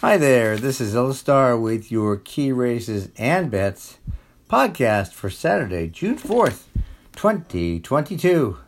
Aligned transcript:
Hi 0.00 0.16
there, 0.16 0.56
this 0.56 0.80
is 0.80 0.94
Illustar 0.94 1.60
with 1.60 1.90
your 1.90 2.16
Key 2.18 2.52
Races 2.52 3.08
and 3.16 3.50
Bets 3.50 3.98
podcast 4.48 5.12
for 5.12 5.28
Saturday, 5.28 5.88
June 5.88 6.16
4th, 6.16 6.66
2022. 7.16 8.58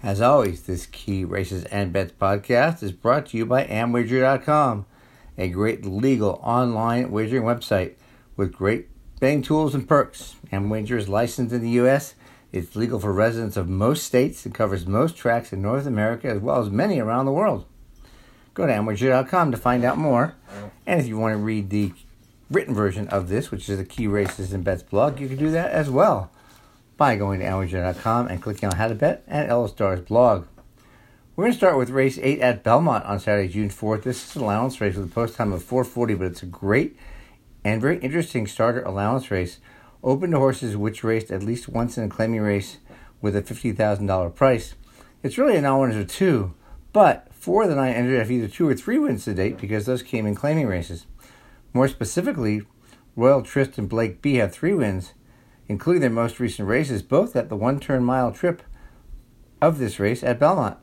As 0.00 0.20
always, 0.20 0.62
this 0.62 0.86
Key 0.86 1.24
Races 1.24 1.64
and 1.64 1.92
Bets 1.92 2.12
podcast 2.12 2.84
is 2.84 2.92
brought 2.92 3.26
to 3.26 3.36
you 3.36 3.46
by 3.46 3.64
Amwager.com, 3.64 4.86
a 5.36 5.48
great 5.48 5.84
legal 5.84 6.38
online 6.40 7.10
wagering 7.10 7.42
website 7.42 7.94
with 8.36 8.52
great 8.52 8.86
betting 9.18 9.42
tools 9.42 9.74
and 9.74 9.88
perks. 9.88 10.36
Amwager 10.52 10.96
is 10.96 11.08
licensed 11.08 11.52
in 11.52 11.62
the 11.62 11.70
U.S. 11.70 12.14
It's 12.52 12.76
legal 12.76 13.00
for 13.00 13.12
residents 13.12 13.56
of 13.56 13.68
most 13.68 14.04
states 14.04 14.46
and 14.46 14.54
covers 14.54 14.86
most 14.86 15.16
tracks 15.16 15.52
in 15.52 15.62
North 15.62 15.86
America 15.86 16.28
as 16.28 16.38
well 16.38 16.60
as 16.60 16.70
many 16.70 17.00
around 17.00 17.26
the 17.26 17.32
world. 17.32 17.66
Go 18.60 18.66
to 18.66 18.72
Amwager.com 18.74 19.52
to 19.52 19.56
find 19.56 19.84
out 19.86 19.96
more. 19.96 20.34
And 20.84 21.00
if 21.00 21.06
you 21.06 21.16
want 21.16 21.32
to 21.32 21.38
read 21.38 21.70
the 21.70 21.94
written 22.50 22.74
version 22.74 23.08
of 23.08 23.30
this, 23.30 23.50
which 23.50 23.70
is 23.70 23.78
the 23.78 23.86
Key 23.86 24.06
Races 24.06 24.52
and 24.52 24.62
Bets 24.62 24.82
blog, 24.82 25.18
you 25.18 25.28
can 25.28 25.38
do 25.38 25.50
that 25.50 25.70
as 25.70 25.88
well 25.88 26.30
by 26.98 27.16
going 27.16 27.40
to 27.40 27.46
Amwager.com 27.46 28.28
and 28.28 28.42
clicking 28.42 28.68
on 28.68 28.76
How 28.76 28.88
to 28.88 28.94
Bet 28.94 29.22
and 29.26 29.48
Illustar's 29.48 30.02
blog. 30.02 30.46
We're 31.34 31.44
going 31.44 31.52
to 31.52 31.56
start 31.56 31.78
with 31.78 31.88
race 31.88 32.18
8 32.20 32.40
at 32.40 32.62
Belmont 32.62 33.06
on 33.06 33.18
Saturday, 33.18 33.48
June 33.48 33.70
4th. 33.70 34.02
This 34.02 34.28
is 34.28 34.36
an 34.36 34.42
allowance 34.42 34.78
race 34.78 34.94
with 34.94 35.10
a 35.10 35.14
post 35.14 35.36
time 35.36 35.54
of 35.54 35.64
440, 35.64 36.12
but 36.16 36.26
it's 36.26 36.42
a 36.42 36.46
great 36.46 36.98
and 37.64 37.80
very 37.80 37.98
interesting 38.00 38.46
starter 38.46 38.82
allowance 38.82 39.30
race 39.30 39.58
open 40.04 40.32
to 40.32 40.36
horses 40.38 40.76
which 40.76 41.02
raced 41.02 41.30
at 41.30 41.42
least 41.42 41.66
once 41.66 41.96
in 41.96 42.04
a 42.04 42.08
claiming 42.10 42.42
race 42.42 42.76
with 43.22 43.34
a 43.34 43.40
$50,000 43.40 44.34
price. 44.34 44.74
It's 45.22 45.38
really 45.38 45.56
a 45.56 45.62
non-winners 45.62 45.96
of 45.96 46.08
two, 46.08 46.52
but 46.92 47.29
four 47.40 47.62
of 47.62 47.70
the 47.70 47.74
nine 47.74 47.94
entered 47.94 48.18
have 48.18 48.30
either 48.30 48.46
two 48.46 48.68
or 48.68 48.74
three 48.74 48.98
wins 48.98 49.24
to 49.24 49.34
date 49.34 49.58
because 49.58 49.86
those 49.86 50.02
came 50.02 50.26
in 50.26 50.34
claiming 50.34 50.66
races. 50.66 51.06
More 51.72 51.88
specifically, 51.88 52.62
Royal 53.16 53.42
Trist 53.42 53.78
and 53.78 53.88
Blake 53.88 54.20
B 54.20 54.34
have 54.36 54.52
three 54.52 54.74
wins, 54.74 55.14
including 55.66 56.02
their 56.02 56.10
most 56.10 56.38
recent 56.38 56.68
races, 56.68 57.02
both 57.02 57.34
at 57.34 57.48
the 57.48 57.56
one-turn 57.56 58.04
mile 58.04 58.30
trip 58.30 58.62
of 59.62 59.78
this 59.78 59.98
race 59.98 60.22
at 60.22 60.38
Belmont. 60.38 60.76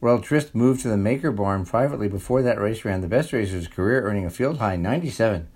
Royal 0.00 0.20
Trist 0.20 0.54
moved 0.54 0.80
to 0.82 0.88
the 0.88 0.96
Maker 0.96 1.30
Barn 1.30 1.64
privately 1.64 2.08
before 2.08 2.42
that 2.42 2.60
race 2.60 2.84
ran 2.84 3.00
the 3.00 3.06
best 3.06 3.32
race 3.32 3.50
of 3.50 3.54
his 3.54 3.68
career, 3.68 4.02
earning 4.02 4.26
a 4.26 4.30
field 4.30 4.58
high 4.58 4.74
97. 4.74 5.46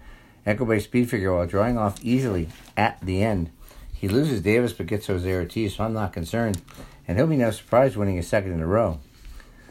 Equibase 0.46 0.84
speed 0.84 1.10
figure 1.10 1.34
while 1.34 1.46
drawing 1.46 1.76
off 1.76 2.02
easily 2.04 2.48
at 2.76 3.00
the 3.00 3.24
end. 3.24 3.50
He 3.92 4.06
loses 4.06 4.42
Davis 4.42 4.72
but 4.72 4.86
gets 4.86 5.08
Jose 5.08 5.28
Ortiz, 5.28 5.74
so 5.74 5.84
I'm 5.84 5.92
not 5.92 6.12
concerned, 6.12 6.62
and 7.08 7.18
he'll 7.18 7.26
be 7.26 7.36
no 7.36 7.50
surprise 7.50 7.96
winning 7.96 8.16
his 8.16 8.28
second 8.28 8.52
in 8.52 8.60
a 8.60 8.66
row. 8.66 9.00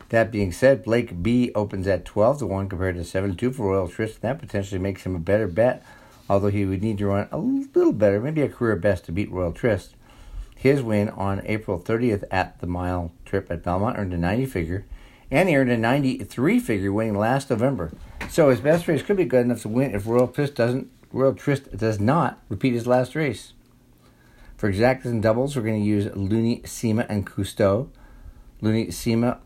That 0.10 0.32
being 0.32 0.52
said, 0.52 0.84
Blake 0.84 1.24
B 1.24 1.52
opens 1.56 1.88
at 1.88 2.06
12 2.06 2.40
to 2.40 2.46
1 2.46 2.70
compared 2.70 2.96
to 2.96 3.04
7 3.04 3.36
2 3.36 3.52
for 3.52 3.72
Royal 3.72 3.88
Tryst. 3.88 4.22
That 4.22 4.40
potentially 4.40 4.80
makes 4.80 5.04
him 5.04 5.16
a 5.16 5.20
better 5.20 5.48
bet, 5.48 5.84
although 6.30 6.50
he 6.50 6.66
would 6.66 6.84
need 6.84 6.98
to 7.00 7.08
run 7.08 7.28
a 7.32 7.38
little 7.38 7.94
better, 7.94 8.20
maybe 8.20 8.42
a 8.42 8.50
career 8.50 8.76
best 8.76 9.06
to 9.06 9.12
beat 9.12 9.32
Royal 9.32 9.52
Trist. 9.52 9.96
His 10.56 10.82
win 10.82 11.10
on 11.10 11.42
April 11.46 11.80
30th 11.80 12.24
at 12.32 12.60
the 12.60 12.68
mile 12.68 13.12
trip 13.26 13.52
at 13.52 13.64
Belmont 13.64 13.98
earned 13.98 14.14
a 14.14 14.18
90 14.18 14.46
figure, 14.46 14.86
and 15.30 15.50
he 15.50 15.56
earned 15.56 15.72
a 15.72 15.78
93 15.78 16.60
figure 16.60 16.94
winning 16.94 17.18
last 17.18 17.50
November. 17.50 17.92
So 18.30 18.50
his 18.50 18.62
best 18.62 18.88
race 18.88 19.02
could 19.02 19.18
be 19.18 19.26
good 19.26 19.46
enough 19.46 19.62
to 19.64 19.70
win 19.70 19.94
if 19.94 20.08
Royal 20.08 20.28
Trist 20.28 20.56
doesn't 20.56 20.90
Royal 21.16 21.34
Tryst 21.34 21.78
does 21.78 21.98
not 21.98 22.42
repeat 22.50 22.74
his 22.74 22.86
last 22.86 23.16
race. 23.16 23.54
For 24.58 24.70
exactas 24.70 25.06
and 25.06 25.24
doubles, 25.24 25.56
we're 25.56 25.62
going 25.62 25.82
to 25.82 25.88
use 25.88 26.14
Looney, 26.14 26.62
Sema, 26.66 27.06
and 27.08 27.26
Cousteau. 27.26 27.88
Looney, 28.60 28.92
Sema, 28.92 29.40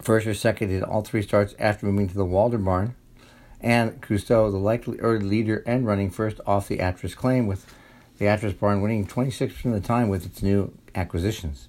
first 0.00 0.26
or 0.26 0.34
second 0.34 0.70
in 0.70 0.82
all 0.82 1.02
three 1.02 1.22
starts 1.22 1.54
after 1.58 1.86
moving 1.86 2.08
to 2.08 2.14
the 2.14 2.24
Walder 2.24 2.58
Barn. 2.58 2.94
And 3.60 4.00
Cousteau, 4.00 4.50
the 4.50 4.58
likely 4.58 4.98
early 5.00 5.24
leader 5.24 5.62
and 5.66 5.86
running 5.86 6.10
first 6.10 6.40
off 6.46 6.68
the 6.68 6.80
Atras 6.80 7.14
claim, 7.14 7.46
with 7.46 7.66
the 8.18 8.26
Atras 8.26 8.52
Barn 8.54 8.80
winning 8.80 9.06
26% 9.06 9.64
of 9.64 9.72
the 9.72 9.80
time 9.80 10.08
with 10.08 10.26
its 10.26 10.42
new 10.42 10.72
acquisitions. 10.94 11.68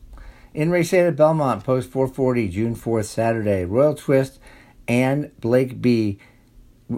In 0.54 0.72
race 0.72 0.94
8 0.94 1.08
at 1.08 1.16
Belmont, 1.16 1.64
post 1.64 1.90
440, 1.90 2.50
June 2.50 2.76
4th, 2.76 3.06
Saturday, 3.06 3.64
Royal 3.66 3.94
Twist 3.94 4.40
and 4.88 5.32
Blake 5.40 5.82
B. 5.82 6.20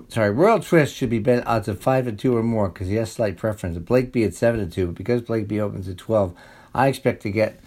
Sorry, 0.08 0.32
Royal 0.32 0.60
Twist 0.60 0.96
should 0.96 1.10
be 1.10 1.20
bet 1.20 1.46
odds 1.48 1.68
of 1.68 1.82
5 1.82 2.06
to 2.06 2.12
2 2.12 2.38
or 2.38 2.44
more 2.44 2.70
because 2.70 2.88
he 2.88 2.96
has 2.96 3.12
slight 3.12 3.38
preference. 3.38 3.78
Blake 3.80 4.12
B 4.12 4.24
at 4.24 4.36
7 4.36 4.60
to 4.60 4.74
2, 4.74 4.88
but 4.88 4.96
because 4.96 5.22
Blake 5.24 5.48
B 5.48 5.60
opens 5.60 5.88
at 5.88 5.98
12, 5.98 6.34
I 6.74 6.88
expect 6.88 7.24
to 7.24 7.32
get 7.32 7.60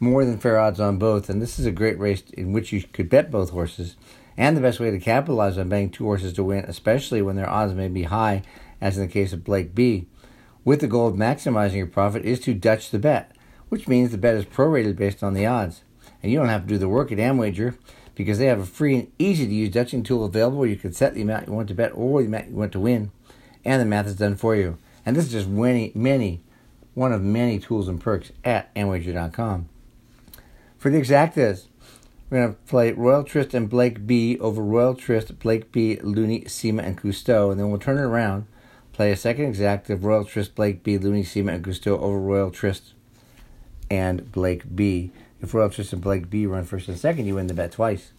more 0.00 0.24
than 0.24 0.38
fair 0.38 0.58
odds 0.58 0.80
on 0.80 0.98
both. 0.98 1.28
And 1.28 1.40
this 1.40 1.58
is 1.58 1.66
a 1.66 1.70
great 1.70 1.98
race 1.98 2.22
in 2.32 2.52
which 2.52 2.72
you 2.72 2.82
could 2.82 3.08
bet 3.08 3.30
both 3.30 3.50
horses. 3.50 3.96
And 4.36 4.56
the 4.56 4.62
best 4.62 4.80
way 4.80 4.90
to 4.90 4.98
capitalize 4.98 5.58
on 5.58 5.68
betting 5.68 5.90
two 5.90 6.04
horses 6.04 6.32
to 6.32 6.44
win, 6.44 6.64
especially 6.64 7.20
when 7.20 7.36
their 7.36 7.48
odds 7.48 7.74
may 7.74 7.88
be 7.88 8.04
high, 8.04 8.42
as 8.80 8.96
in 8.96 9.06
the 9.06 9.12
case 9.12 9.34
of 9.34 9.44
Blake 9.44 9.74
B. 9.74 10.06
With 10.64 10.80
the 10.80 10.86
goal 10.86 11.08
of 11.08 11.14
maximizing 11.14 11.76
your 11.76 11.86
profit, 11.86 12.24
is 12.24 12.40
to 12.40 12.54
Dutch 12.54 12.90
the 12.90 12.98
bet, 12.98 13.36
which 13.68 13.86
means 13.86 14.10
the 14.10 14.18
bet 14.18 14.34
is 14.34 14.46
prorated 14.46 14.96
based 14.96 15.22
on 15.22 15.34
the 15.34 15.46
odds. 15.46 15.82
And 16.22 16.32
you 16.32 16.38
don't 16.38 16.48
have 16.48 16.62
to 16.62 16.68
do 16.68 16.78
the 16.78 16.88
work 16.88 17.12
at 17.12 17.18
Amwager 17.18 17.76
because 18.14 18.38
they 18.38 18.46
have 18.46 18.60
a 18.60 18.66
free 18.66 18.96
and 18.96 19.12
easy 19.18 19.46
to 19.46 19.52
use 19.52 19.70
Dutching 19.70 20.02
tool 20.02 20.24
available 20.24 20.66
you 20.66 20.76
can 20.76 20.92
set 20.92 21.14
the 21.14 21.22
amount 21.22 21.46
you 21.46 21.52
want 21.52 21.68
to 21.68 21.74
bet 21.74 21.92
or 21.94 22.20
the 22.20 22.28
amount 22.28 22.48
you 22.48 22.56
want 22.56 22.72
to 22.72 22.80
win, 22.80 23.10
and 23.64 23.80
the 23.80 23.86
math 23.86 24.06
is 24.06 24.16
done 24.16 24.36
for 24.36 24.54
you. 24.54 24.78
And 25.04 25.16
this 25.16 25.26
is 25.26 25.32
just 25.32 25.48
many, 25.48 25.92
many, 25.94 26.40
one 26.94 27.12
of 27.12 27.22
many 27.22 27.58
tools 27.58 27.88
and 27.88 28.00
perks 28.00 28.32
at 28.44 28.74
Amwager.com. 28.74 29.68
For 30.80 30.88
the 30.88 30.98
exactas, 30.98 31.66
we're 32.30 32.40
going 32.40 32.54
to 32.54 32.60
play 32.62 32.92
Royal 32.92 33.22
Trist 33.22 33.52
and 33.52 33.68
Blake 33.68 34.06
B 34.06 34.38
over 34.38 34.62
Royal 34.62 34.94
Trist, 34.94 35.38
Blake 35.38 35.70
B, 35.70 35.98
Looney, 36.00 36.46
Sema, 36.46 36.82
and 36.82 36.96
Cousteau, 36.96 37.50
and 37.50 37.60
then 37.60 37.68
we'll 37.68 37.78
turn 37.78 37.98
it 37.98 38.00
around, 38.00 38.46
play 38.94 39.12
a 39.12 39.16
second 39.16 39.52
exacta 39.54 40.02
Royal 40.02 40.24
Trist, 40.24 40.54
Blake 40.54 40.82
B, 40.82 40.96
Looney, 40.96 41.22
Sema, 41.22 41.52
and 41.52 41.62
Cousteau 41.62 42.00
over 42.00 42.18
Royal 42.18 42.50
Trist 42.50 42.94
and 43.90 44.32
Blake 44.32 44.74
B. 44.74 45.10
If 45.42 45.52
Royal 45.52 45.68
Trist 45.68 45.92
and 45.92 46.00
Blake 46.00 46.30
B 46.30 46.46
run 46.46 46.64
first 46.64 46.88
and 46.88 46.98
second, 46.98 47.26
you 47.26 47.34
win 47.34 47.48
the 47.48 47.52
bet 47.52 47.72
twice. 47.72 48.12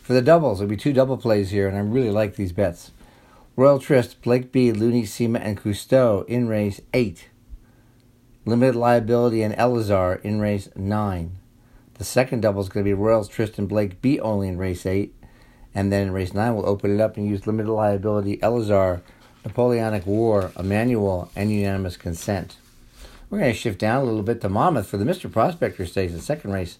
For 0.00 0.12
the 0.12 0.22
doubles, 0.22 0.60
there'll 0.60 0.70
be 0.70 0.76
two 0.76 0.92
double 0.92 1.16
plays 1.16 1.50
here, 1.50 1.66
and 1.66 1.76
I 1.76 1.80
really 1.80 2.12
like 2.12 2.36
these 2.36 2.52
bets. 2.52 2.92
Royal 3.56 3.80
Trist, 3.80 4.22
Blake 4.22 4.52
B, 4.52 4.70
Looney, 4.70 5.06
Sema, 5.06 5.40
and 5.40 5.60
Cousteau 5.60 6.24
in 6.28 6.46
race 6.46 6.80
8. 6.94 7.30
Limited 8.44 8.76
Liability 8.76 9.42
and 9.42 9.56
Elazar 9.56 10.20
in 10.22 10.38
race 10.38 10.68
9. 10.76 11.38
The 11.98 12.04
second 12.04 12.42
double 12.42 12.60
is 12.60 12.68
going 12.68 12.84
to 12.84 12.88
be 12.88 12.94
Royals 12.94 13.28
Tristan 13.28 13.66
Blake 13.66 14.02
B 14.02 14.20
only 14.20 14.48
in 14.48 14.58
race 14.58 14.84
8. 14.84 15.14
And 15.74 15.92
then 15.92 16.08
in 16.08 16.12
race 16.12 16.34
9, 16.34 16.54
we'll 16.54 16.68
open 16.68 16.94
it 16.94 17.00
up 17.00 17.16
and 17.16 17.26
use 17.26 17.46
Limited 17.46 17.70
Liability, 17.70 18.36
Elazar, 18.38 19.02
Napoleonic 19.44 20.06
War, 20.06 20.52
Emmanuel, 20.58 21.30
and 21.34 21.50
Unanimous 21.50 21.96
Consent. 21.96 22.56
We're 23.30 23.38
going 23.38 23.52
to 23.52 23.58
shift 23.58 23.78
down 23.78 24.02
a 24.02 24.04
little 24.04 24.22
bit 24.22 24.40
to 24.42 24.48
Monmouth 24.48 24.88
for 24.88 24.98
the 24.98 25.04
Mr. 25.04 25.30
Prospector 25.30 25.84
Stakes, 25.86 26.12
the 26.12 26.20
second 26.20 26.52
race 26.52 26.78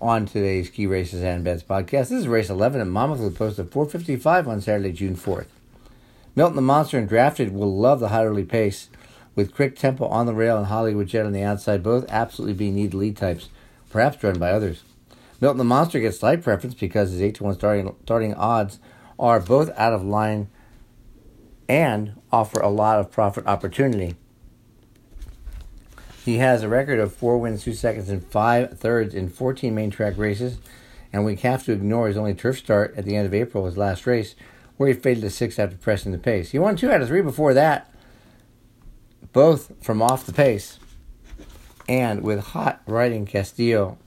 on 0.00 0.26
today's 0.26 0.70
Key 0.70 0.86
Races 0.86 1.22
and 1.22 1.44
Bets 1.44 1.62
podcast. 1.62 2.08
This 2.08 2.12
is 2.12 2.28
race 2.28 2.50
11 2.50 2.80
at 2.80 2.86
Monmouth 2.86 3.20
with 3.20 3.38
post 3.38 3.58
of 3.58 3.70
455 3.70 4.48
on 4.48 4.60
Saturday, 4.60 4.92
June 4.92 5.16
4th. 5.16 5.46
Milton 6.34 6.56
the 6.56 6.62
Monster 6.62 6.98
and 6.98 7.08
Drafted 7.08 7.52
will 7.52 7.76
love 7.76 8.00
the 8.00 8.08
high 8.08 8.24
early 8.24 8.44
pace 8.44 8.88
with 9.34 9.54
Quick 9.54 9.76
Tempo 9.76 10.06
on 10.06 10.26
the 10.26 10.34
rail 10.34 10.56
and 10.56 10.66
Hollywood 10.66 11.08
Jet 11.08 11.26
on 11.26 11.32
the 11.32 11.42
outside, 11.42 11.82
both 11.82 12.10
absolutely 12.10 12.54
being 12.54 12.74
need 12.74 12.94
lead 12.94 13.16
types, 13.16 13.48
perhaps 13.92 14.16
driven 14.16 14.40
by 14.40 14.50
others. 14.50 14.82
Milton 15.40 15.58
the 15.58 15.64
Monster 15.64 16.00
gets 16.00 16.18
slight 16.18 16.42
preference 16.42 16.74
because 16.74 17.10
his 17.10 17.20
8 17.22 17.34
to 17.36 17.44
1 17.44 17.54
starting, 17.54 17.94
starting 18.02 18.34
odds 18.34 18.78
are 19.18 19.38
both 19.38 19.70
out 19.76 19.92
of 19.92 20.04
line 20.04 20.48
and 21.68 22.20
offer 22.30 22.60
a 22.60 22.68
lot 22.68 22.98
of 22.98 23.10
profit 23.10 23.46
opportunity. 23.46 24.16
He 26.24 26.36
has 26.36 26.62
a 26.62 26.68
record 26.68 27.00
of 27.00 27.12
four 27.12 27.38
wins, 27.38 27.64
two 27.64 27.74
seconds, 27.74 28.08
and 28.08 28.24
five 28.24 28.78
thirds 28.78 29.14
in 29.14 29.28
14 29.28 29.74
main 29.74 29.90
track 29.90 30.16
races, 30.16 30.58
and 31.12 31.24
we 31.24 31.34
have 31.36 31.64
to 31.64 31.72
ignore 31.72 32.08
his 32.08 32.16
only 32.16 32.34
turf 32.34 32.58
start 32.58 32.94
at 32.96 33.04
the 33.04 33.16
end 33.16 33.26
of 33.26 33.34
April, 33.34 33.66
his 33.66 33.76
last 33.76 34.06
race, 34.06 34.36
where 34.76 34.88
he 34.88 34.94
faded 34.94 35.22
to 35.22 35.30
six 35.30 35.58
after 35.58 35.76
pressing 35.76 36.12
the 36.12 36.18
pace. 36.18 36.52
He 36.52 36.58
won 36.58 36.76
two 36.76 36.90
out 36.90 37.02
of 37.02 37.08
three 37.08 37.22
before 37.22 37.54
that, 37.54 37.92
both 39.32 39.72
from 39.82 40.00
off 40.00 40.26
the 40.26 40.32
pace. 40.32 40.78
And 41.88 42.22
with 42.22 42.40
hot 42.48 42.80
riding 42.86 43.26
Castillo, 43.26 43.98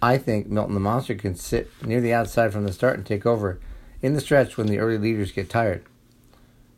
I 0.00 0.18
think 0.18 0.48
Milton 0.48 0.74
the 0.74 0.80
Monster 0.80 1.14
can 1.14 1.34
sit 1.34 1.70
near 1.84 2.00
the 2.00 2.12
outside 2.12 2.52
from 2.52 2.64
the 2.64 2.72
start 2.72 2.96
and 2.96 3.06
take 3.06 3.26
over 3.26 3.60
in 4.00 4.14
the 4.14 4.20
stretch 4.20 4.56
when 4.56 4.66
the 4.66 4.78
early 4.78 4.98
leaders 4.98 5.32
get 5.32 5.50
tired. 5.50 5.84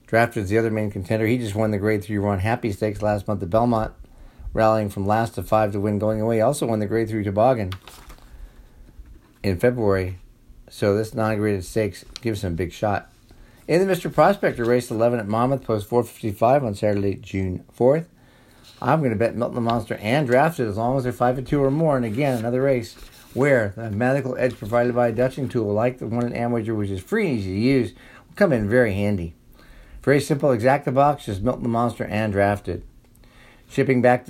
Drafted 0.07 0.45
is 0.45 0.49
the 0.51 0.59
other 0.59 0.71
main 0.71 0.91
contender. 0.91 1.27
He 1.27 1.39
just 1.39 1.55
won 1.55 1.71
the 1.71 1.79
Grade 1.79 2.05
3 2.05 2.19
Run 2.19 2.41
Happy 2.41 2.73
Stakes 2.73 3.03
last 3.03 3.27
month 3.27 3.43
at 3.43 3.51
Belmont 3.51 3.95
rallying 4.55 4.89
from 4.89 5.07
last 5.07 5.35
to 5.35 5.43
five 5.43 5.73
to 5.73 5.81
win 5.81 5.99
going 5.99 6.21
away. 6.23 6.41
Also 6.41 6.67
won 6.67 6.79
the 6.79 6.87
grade 6.87 7.09
three 7.11 7.25
toboggan 7.25 7.75
in 9.43 9.59
February. 9.59 10.19
So 10.71 10.97
this 10.97 11.13
non-graded 11.13 11.65
stakes 11.65 12.05
gives 12.23 12.43
him 12.43 12.55
a 12.55 12.57
big 12.57 12.73
shot. 12.73 13.11
In 13.69 13.87
the 13.87 13.93
Mr. 13.93 14.13
Prospector 14.13 14.65
race 14.65 14.91
11 14.91 15.19
at 15.19 15.29
Monmouth, 15.29 15.65
post 15.65 15.89
455 15.89 16.65
on 16.65 16.75
Saturday, 16.75 17.17
June 17.17 17.65
4th. 17.77 18.07
I'm 18.81 19.01
going 19.01 19.11
to 19.11 19.17
bet 19.17 19.37
Milton 19.37 19.55
the 19.55 19.61
Monster 19.61 19.97
and 19.97 20.27
drafted 20.27 20.69
as 20.69 20.77
long 20.77 20.97
as 20.97 21.05
they're 21.05 21.13
5 21.13 21.37
to 21.37 21.43
2 21.43 21.63
or 21.63 21.71
more. 21.71 21.97
And 21.97 22.05
again, 22.05 22.39
another 22.39 22.63
race 22.63 22.95
where 23.35 23.73
the 23.77 23.91
medical 23.91 24.37
edge 24.37 24.57
provided 24.57 24.95
by 24.95 25.09
a 25.09 25.13
Dutching 25.13 25.49
tool, 25.49 25.73
like 25.73 25.99
the 25.99 26.07
one 26.07 26.25
in 26.25 26.33
Amwager, 26.33 26.77
which 26.77 26.91
is 26.91 27.03
free 27.03 27.29
and 27.29 27.39
easy 27.39 27.51
to 27.51 27.59
use, 27.59 27.93
will 27.93 28.37
come 28.37 28.53
in 28.53 28.69
very 28.69 28.95
handy. 28.95 29.35
Very 30.03 30.21
simple, 30.21 30.51
exacta 30.51 30.93
box, 30.93 31.27
just 31.27 31.43
Milton 31.43 31.63
the 31.63 31.69
Monster 31.69 32.05
and 32.05 32.33
drafted. 32.33 32.85
Shipping 33.69 34.03
back, 34.03 34.27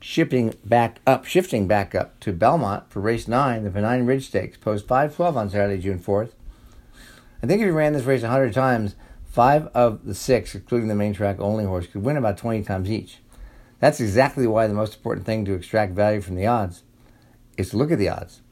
shipping 0.00 0.54
back 0.64 1.00
up, 1.06 1.24
shifting 1.24 1.66
back 1.66 1.94
up 1.94 2.20
to 2.20 2.32
Belmont 2.32 2.90
for 2.90 3.00
race 3.00 3.26
nine, 3.26 3.64
the 3.64 3.70
Pennine 3.70 4.06
Ridge 4.06 4.26
Stakes, 4.26 4.58
post 4.58 4.86
512 4.86 5.36
on 5.36 5.50
Saturday, 5.50 5.80
June 5.80 5.98
4th. 5.98 6.32
I 7.42 7.46
think 7.46 7.62
if 7.62 7.66
you 7.66 7.72
ran 7.72 7.94
this 7.94 8.04
race 8.04 8.22
100 8.22 8.52
times, 8.52 8.94
five 9.30 9.68
of 9.68 10.04
the 10.04 10.14
six, 10.14 10.54
including 10.54 10.88
the 10.88 10.94
main 10.94 11.14
track 11.14 11.40
only 11.40 11.64
horse, 11.64 11.86
could 11.86 12.04
win 12.04 12.16
about 12.16 12.36
20 12.36 12.62
times 12.62 12.90
each. 12.90 13.18
That's 13.80 14.00
exactly 14.00 14.46
why 14.46 14.66
the 14.66 14.74
most 14.74 14.96
important 14.96 15.26
thing 15.26 15.44
to 15.46 15.54
extract 15.54 15.92
value 15.92 16.20
from 16.20 16.36
the 16.36 16.46
odds 16.46 16.84
is 17.56 17.70
to 17.70 17.76
look 17.76 17.90
at 17.90 17.98
the 17.98 18.08
odds. 18.08 18.42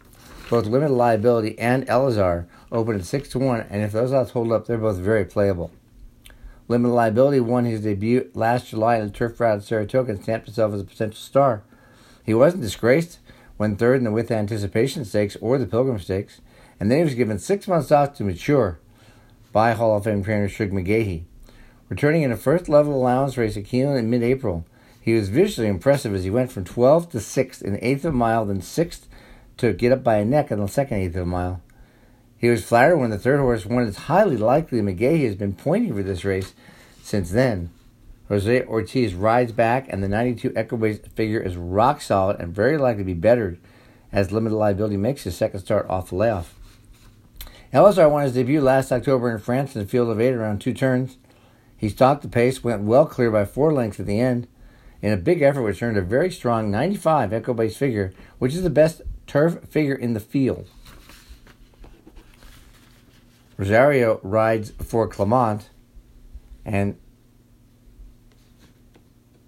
Both 0.51 0.67
limited 0.67 0.95
liability 0.95 1.59
and 1.59 1.87
Elazar 1.87 2.47
open 2.73 2.97
at 2.97 3.05
6 3.05 3.29
to 3.31 3.39
1, 3.39 3.67
and 3.69 3.83
if 3.83 3.93
those 3.93 4.13
odds 4.13 4.31
hold 4.31 4.51
up, 4.51 4.67
they're 4.67 4.79
both 4.79 4.97
very 4.97 5.25
playable. 5.25 5.71
Limited 6.69 6.93
Liability 6.93 7.41
won 7.41 7.65
his 7.65 7.81
debut 7.81 8.31
last 8.35 8.69
July 8.69 8.97
in 8.97 9.07
the 9.07 9.13
turf 9.13 9.41
route 9.41 9.59
at 9.59 9.65
Saratoga 9.65 10.13
and 10.13 10.23
stamped 10.23 10.47
himself 10.47 10.75
as 10.75 10.83
a 10.83 10.85
potential 10.85 11.19
star. 11.19 11.63
He 12.25 12.35
wasn't 12.35 12.63
disgraced 12.63 13.21
when 13.57 13.77
third 13.77 13.97
in 13.97 14.05
the 14.05 14.11
With 14.11 14.31
Anticipation 14.31 15.07
Stakes 15.07 15.37
or 15.41 15.57
the 15.57 15.67
Pilgrim 15.67 15.99
Stakes, 15.99 16.43
and 16.79 16.91
then 16.91 16.99
he 16.99 17.05
was 17.05 17.15
given 17.15 17.39
six 17.39 17.67
months 17.67 17.91
off 17.91 18.15
to 18.15 18.25
mature 18.25 18.79
by 19.51 19.73
Hall 19.73 19.97
of 19.97 20.05
Fame 20.05 20.23
trainer 20.23 20.49
Shug 20.49 20.71
McGaughey. 20.71 21.25
Returning 21.89 22.23
in 22.23 22.31
a 22.31 22.37
first 22.37 22.69
level 22.69 22.95
allowance 22.95 23.39
race 23.39 23.57
at 23.57 23.65
Keeneland 23.65 23.99
in 23.99 24.11
mid 24.11 24.23
April, 24.23 24.67
he 25.09 25.15
was 25.15 25.31
visually 25.31 25.71
impressive 25.71 26.15
as 26.15 26.25
he 26.25 26.31
went 26.31 26.53
from 26.53 26.65
12th 26.65 27.13
to 27.13 27.17
6th 27.17 27.63
in 27.63 27.73
the 27.73 27.87
eighth 27.87 28.05
of 28.05 28.13
a 28.13 28.17
mile, 28.17 28.45
then 28.45 28.61
6th 28.61 29.07
to 29.57 29.73
get 29.73 29.91
up 29.91 30.05
by 30.05 30.17
a 30.17 30.25
neck 30.25 30.51
in 30.51 30.61
the 30.61 30.69
second 30.69 30.99
eighth 30.99 31.17
of 31.17 31.23
a 31.23 31.27
mile. 31.27 31.63
He 32.37 32.51
was 32.51 32.63
flattered 32.63 32.99
when 32.99 33.09
the 33.09 33.19
third 33.19 33.41
horse 33.41 33.65
won. 33.65 33.85
It's 33.85 33.97
highly 33.97 34.37
likely 34.37 34.83
McGaughey 34.83 35.25
has 35.25 35.35
been 35.35 35.55
pointing 35.55 35.95
for 35.95 36.03
this 36.03 36.27
race 36.27 36.53
since 37.03 37.31
then. 37.31 37.71
Jose 38.29 38.67
Ortiz 38.67 39.15
rides 39.15 39.51
back, 39.51 39.87
and 39.89 40.03
the 40.03 40.09
92 40.09 40.51
Equibase 40.51 41.11
figure 41.13 41.41
is 41.41 41.57
rock 41.57 42.03
solid 42.03 42.39
and 42.39 42.55
very 42.55 42.77
likely 42.77 43.03
to 43.03 43.07
be 43.07 43.15
bettered 43.15 43.59
as 44.13 44.31
limited 44.31 44.57
liability 44.57 44.99
makes 44.99 45.25
his 45.25 45.35
second 45.35 45.61
start 45.61 45.89
off 45.89 46.11
the 46.11 46.17
layoff. 46.17 46.55
Elazar 47.73 48.11
won 48.11 48.25
his 48.25 48.35
debut 48.35 48.61
last 48.61 48.93
October 48.93 49.31
in 49.31 49.39
France 49.39 49.75
in 49.75 49.81
the 49.81 49.89
field 49.89 50.11
of 50.11 50.21
eight 50.21 50.35
around 50.35 50.61
two 50.61 50.75
turns. 50.75 51.17
He 51.79 51.89
stalked 51.89 52.21
the 52.21 52.29
pace, 52.29 52.63
went 52.63 52.83
well 52.83 53.07
clear 53.07 53.31
by 53.31 53.47
four 53.47 53.73
lengths 53.73 54.01
at 54.01 54.05
the 54.05 54.21
end, 54.21 54.47
in 55.01 55.13
a 55.13 55.17
big 55.17 55.43
effort 55.43 55.63
which 55.63 55.83
earned 55.83 55.97
a 55.97 56.03
very 56.03 56.31
strong 56.31 56.71
95 56.71 57.31
Equibase 57.31 57.77
figure, 57.77 58.13
which 58.39 58.55
is 58.55 58.63
the 58.63 58.71
best 58.71 59.03
turf 59.27 59.63
figure 59.69 59.95
in 59.95 60.15
the 60.15 60.21
field. 60.21 60.69
Rosario 63.57 64.21
rides 64.23 64.73
for 64.81 65.09
Clement, 65.09 65.69
and 66.65 66.97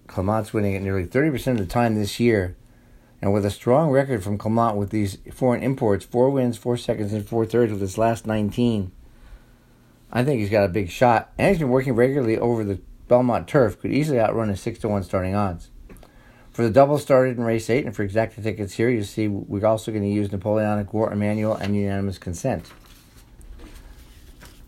Clement's 0.07 0.53
winning 0.53 0.75
at 0.75 0.81
nearly 0.81 1.05
30% 1.05 1.47
of 1.53 1.57
the 1.57 1.65
time 1.65 1.95
this 1.95 2.19
year. 2.19 2.57
And 3.21 3.31
with 3.31 3.45
a 3.45 3.51
strong 3.51 3.89
record 3.91 4.23
from 4.23 4.37
Clement 4.37 4.75
with 4.75 4.89
these 4.89 5.19
foreign 5.31 5.63
imports, 5.63 6.03
four 6.03 6.29
wins, 6.29 6.57
four 6.57 6.75
seconds, 6.75 7.13
and 7.13 7.25
four 7.25 7.45
thirds 7.45 7.71
with 7.71 7.79
his 7.79 7.97
last 7.97 8.25
19, 8.27 8.91
I 10.11 10.23
think 10.23 10.41
he's 10.41 10.49
got 10.49 10.65
a 10.65 10.69
big 10.69 10.89
shot. 10.89 11.31
And 11.37 11.49
he's 11.49 11.59
been 11.59 11.69
working 11.69 11.93
regularly 11.93 12.37
over 12.37 12.63
the 12.63 12.81
Belmont 13.11 13.45
turf, 13.45 13.77
could 13.77 13.91
easily 13.91 14.21
outrun 14.21 14.47
his 14.47 14.61
6 14.61 14.79
to 14.79 14.87
1 14.87 15.03
starting 15.03 15.35
odds. 15.35 15.69
For 16.49 16.63
the 16.63 16.69
double 16.69 16.97
started 16.97 17.37
in 17.37 17.43
race 17.43 17.69
8, 17.69 17.85
and 17.85 17.93
for 17.93 18.07
exacta 18.07 18.41
tickets 18.41 18.75
here, 18.75 18.89
you 18.89 19.03
see 19.03 19.27
we're 19.27 19.65
also 19.65 19.91
going 19.91 20.05
to 20.05 20.09
use 20.09 20.31
Napoleonic 20.31 20.93
War, 20.93 21.11
Emmanuel, 21.11 21.53
and 21.53 21.75
unanimous 21.75 22.17
consent. 22.17 22.71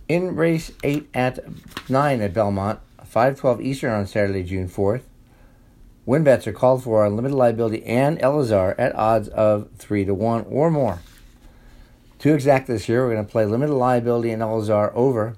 In 0.09 0.35
race 0.35 0.73
8 0.83 1.09
at 1.13 1.39
9 1.89 2.21
at 2.21 2.33
Belmont, 2.33 2.79
512 3.05 3.61
Eastern 3.61 3.93
on 3.93 4.07
Saturday, 4.07 4.43
June 4.43 4.67
4th, 4.67 5.03
win 6.05 6.25
bets 6.25 6.45
are 6.45 6.51
called 6.51 6.83
for 6.83 7.05
on 7.05 7.15
limited 7.15 7.37
liability 7.37 7.81
and 7.85 8.19
Elazar 8.19 8.75
at 8.77 8.93
odds 8.93 9.29
of 9.29 9.69
3 9.77 10.03
to 10.03 10.13
1 10.13 10.47
or 10.49 10.69
more. 10.69 10.99
To 12.19 12.33
exact 12.33 12.67
this 12.67 12.89
year, 12.89 13.05
we're 13.05 13.13
going 13.13 13.25
to 13.25 13.31
play 13.31 13.45
limited 13.45 13.73
liability 13.73 14.31
and 14.31 14.41
Elazar 14.41 14.91
over. 14.93 15.37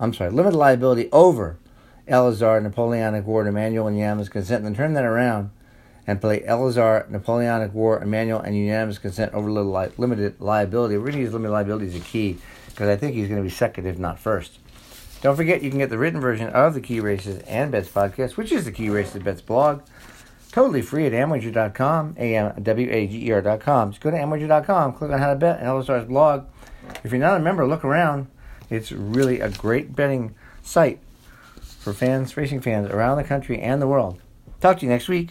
I'm 0.00 0.14
sorry, 0.14 0.30
limited 0.30 0.56
liability 0.56 1.10
over 1.12 1.58
Elazar, 2.08 2.62
Napoleonic 2.62 3.26
War, 3.26 3.46
Emmanuel, 3.46 3.86
and 3.86 3.96
unanimous 3.96 4.28
consent, 4.28 4.64
and 4.64 4.66
then 4.66 4.74
turn 4.74 4.94
that 4.94 5.04
around 5.04 5.50
and 6.06 6.20
play 6.20 6.40
Elazar, 6.40 7.08
Napoleonic 7.10 7.74
War, 7.74 8.00
Emmanuel, 8.00 8.40
and 8.40 8.56
unanimous 8.56 8.98
consent 8.98 9.34
over 9.34 9.50
limited 9.50 10.40
liability. 10.40 10.96
We're 10.96 11.04
going 11.04 11.14
to 11.14 11.20
use 11.20 11.32
limited 11.32 11.52
liability 11.52 11.86
as 11.86 11.96
a 11.96 12.00
key 12.00 12.38
because 12.68 12.88
I 12.88 12.96
think 12.96 13.14
he's 13.14 13.28
going 13.28 13.40
to 13.40 13.42
be 13.42 13.50
second, 13.50 13.86
if 13.86 13.98
not 13.98 14.18
first. 14.18 14.58
Don't 15.22 15.34
forget, 15.34 15.62
you 15.62 15.70
can 15.70 15.78
get 15.78 15.90
the 15.90 15.98
written 15.98 16.20
version 16.20 16.48
of 16.50 16.74
the 16.74 16.80
Key 16.80 17.00
Races 17.00 17.42
and 17.44 17.72
Bets 17.72 17.88
podcast, 17.88 18.36
which 18.36 18.52
is 18.52 18.66
the 18.66 18.72
Key 18.72 18.90
Races 18.90 19.22
Bets 19.22 19.40
blog, 19.40 19.82
totally 20.52 20.82
free 20.82 21.06
at 21.06 21.12
amwager.com, 21.12 22.16
A-M-W-A-G-E-R.com. 22.18 23.90
Just 23.90 24.02
go 24.02 24.10
to 24.10 24.16
amwager.com, 24.16 24.92
click 24.92 25.10
on 25.10 25.18
How 25.18 25.30
to 25.30 25.36
Bet, 25.36 25.58
and 25.58 25.66
Elazar's 25.66 26.06
blog. 26.06 26.44
If 27.02 27.10
you're 27.10 27.20
not 27.20 27.40
a 27.40 27.42
member, 27.42 27.66
look 27.66 27.84
around. 27.84 28.28
It's 28.70 28.92
really 28.92 29.40
a 29.40 29.48
great 29.48 29.96
betting 29.96 30.34
site 30.62 31.00
for 31.86 31.92
fans, 31.92 32.36
racing 32.36 32.60
fans 32.60 32.90
around 32.90 33.16
the 33.16 33.22
country 33.22 33.60
and 33.60 33.80
the 33.80 33.86
world. 33.86 34.20
Talk 34.60 34.80
to 34.80 34.86
you 34.86 34.90
next 34.90 35.06
week. 35.06 35.30